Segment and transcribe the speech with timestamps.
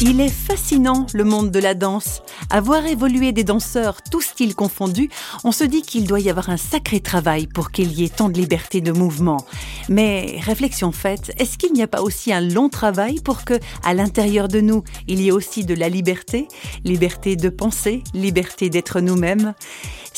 [0.00, 2.22] Il est fascinant le monde de la danse.
[2.50, 5.10] À voir évoluer des danseurs, tous styles confondus,
[5.42, 8.28] on se dit qu'il doit y avoir un sacré travail pour qu'il y ait tant
[8.28, 9.44] de liberté de mouvement.
[9.88, 13.92] Mais réflexion faite, est-ce qu'il n'y a pas aussi un long travail pour que, à
[13.92, 16.46] l'intérieur de nous, il y ait aussi de la liberté,
[16.84, 19.54] liberté de penser, liberté d'être nous-mêmes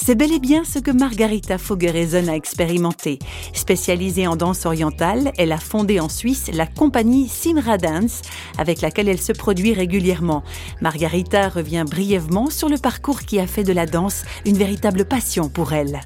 [0.03, 3.19] c'est bel et bien ce que Margarita Fogeresen a expérimenté.
[3.53, 8.23] Spécialisée en danse orientale, elle a fondé en Suisse la compagnie Simra Dance,
[8.57, 10.43] avec laquelle elle se produit régulièrement.
[10.81, 15.49] Margarita revient brièvement sur le parcours qui a fait de la danse une véritable passion
[15.49, 16.01] pour elle.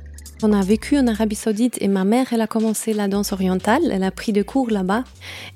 [0.47, 3.81] On a vécu en Arabie Saoudite et ma mère, elle a commencé la danse orientale.
[3.91, 5.05] Elle a pris des cours là-bas.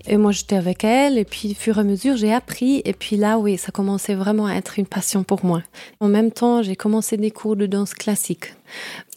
[0.06, 1.19] Et moi, j'étais avec elle.
[1.19, 2.80] Et puis, au fur et à mesure, j'ai appris.
[2.87, 5.62] Et puis là, oui, ça commençait vraiment à être une passion pour moi.
[6.01, 8.55] En même temps, j'ai commencé des cours de danse classique.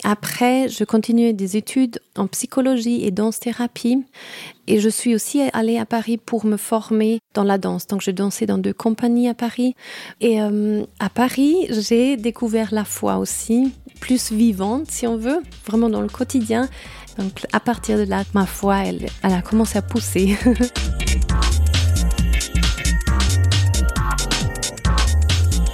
[0.04, 4.04] Après, je continuais des études en psychologie et danse-thérapie.
[4.66, 7.86] Et je suis aussi allée à Paris pour me former dans la danse.
[7.86, 9.74] Donc, je dansais dans deux compagnies à Paris.
[10.20, 15.88] Et euh, à Paris, j'ai découvert la foi aussi plus vivante, si on veut, vraiment
[15.88, 16.68] dans le quotidien.
[17.18, 20.36] Donc à partir de là, ma foi, elle, elle a commencé à pousser.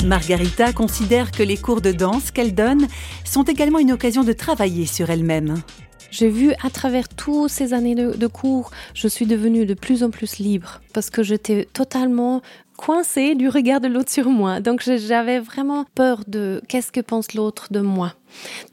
[0.05, 2.87] Margarita considère que les cours de danse qu'elle donne
[3.25, 5.63] sont également une occasion de travailler sur elle-même.
[6.11, 10.03] J'ai vu à travers toutes ces années de, de, cours, je suis devenue de plus
[10.03, 12.43] en plus libre parce que j'étais totalement
[12.79, 14.61] coincée du regard de l'autre sur moi.
[14.61, 18.15] Donc j'avais vraiment peur de qu'est-ce que pense l'autre de moi.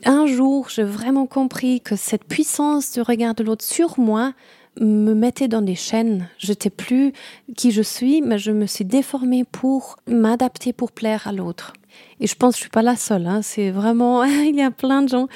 [0.05, 4.33] Un jour, j'ai vraiment compris que cette puissance du regard de l'autre sur moi
[4.79, 6.29] me mettait dans des chaînes.
[6.37, 7.13] Je n'étais plus
[7.55, 11.73] qui je suis, mais je me suis déformée pour m'adapter pour plaire à l'autre.
[12.19, 13.27] Et je pense que je suis pas la seule.
[13.27, 13.41] Hein.
[13.41, 15.27] C'est vraiment, il y a plein de gens.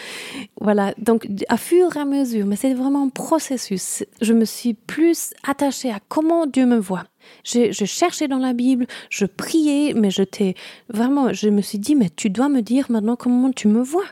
[0.60, 0.94] Voilà.
[0.98, 4.04] Donc, à fur et à mesure, mais c'est vraiment un processus.
[4.22, 7.06] Je me suis plus attachée à comment Dieu me voit.
[7.44, 10.56] Je, je cherchais dans la Bible, je priais, mais j'étais
[10.90, 14.06] vraiment, je me suis dit, mais tu dois me dire maintenant comment tu me vois.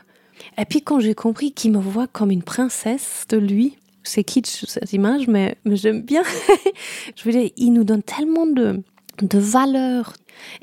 [0.56, 3.76] Et puis quand j'ai compris qu'il me voit comme une princesse de lui,
[4.08, 6.22] c'est kitsch cette image, mais, j'aime bien.
[7.16, 8.82] je veux dire, il nous donne tellement de,
[9.22, 10.14] de valeur.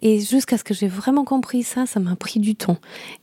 [0.01, 2.77] Et jusqu'à ce que j'ai vraiment compris ça, ça m'a pris du temps.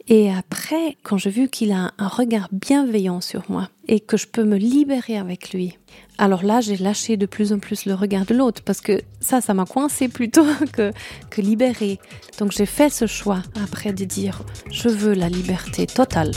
[0.09, 4.27] Et après, quand j'ai vu qu'il a un regard bienveillant sur moi et que je
[4.27, 5.78] peux me libérer avec lui,
[6.19, 9.41] alors là, j'ai lâché de plus en plus le regard de l'autre parce que ça,
[9.41, 10.93] ça m'a coincé plutôt que,
[11.31, 11.99] que libéré.
[12.38, 16.32] Donc j'ai fait ce choix après de dire, je veux la liberté totale.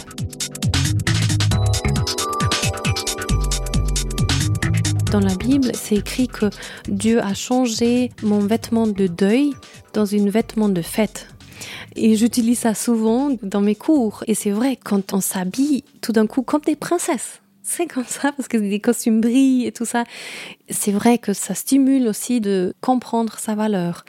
[5.15, 6.49] Dans la Bible, c'est écrit que
[6.89, 9.53] Dieu a changé mon vêtement de deuil
[9.93, 11.29] dans une vêtement de fête.
[11.95, 14.25] Et j'utilise ça souvent dans mes cours.
[14.27, 18.33] Et c'est vrai, quand on s'habille tout d'un coup comme des princesses, c'est comme ça
[18.33, 20.03] parce que des costumes brillent et tout ça.
[20.69, 24.03] C'est vrai que ça stimule aussi de comprendre sa valeur.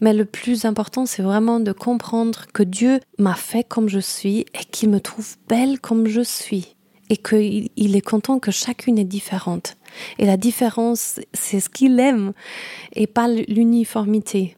[0.00, 4.40] Mais le plus important, c'est vraiment de comprendre que Dieu m'a fait comme je suis
[4.40, 6.74] et qu'il me trouve belle comme je suis
[7.10, 9.77] et qu'il est content que chacune est différente.
[10.18, 12.32] Et la différence, c'est ce qu'il aime
[12.94, 14.56] et pas l'uniformité.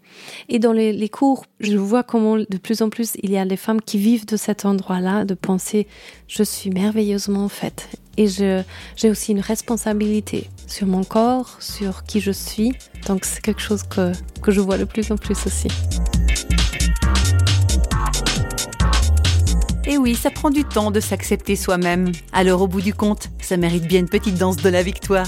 [0.48, 3.56] Et dans les, cours, je vois comment de plus en plus il y a des
[3.56, 5.86] femmes qui vivent de cet endroit-là, de penser
[6.26, 7.88] je suis merveilleusement faite.
[8.16, 12.72] Et j'ai aussi une responsabilité sur mon corps, sur qui je suis.
[13.06, 14.12] Donc c'est quelque chose que,
[14.42, 15.68] que je vois de plus en plus aussi.
[19.90, 22.12] Et oui, ça prend du temps de s'accepter soi-même.
[22.32, 25.26] Alors au bout du compte, ça mérite bien une petite danse de la victoire.